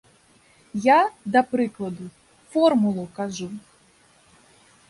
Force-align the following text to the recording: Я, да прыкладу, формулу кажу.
Я, 0.85 0.95
да 1.35 1.43
прыкладу, 1.51 2.09
формулу 2.55 3.07
кажу. 3.21 3.51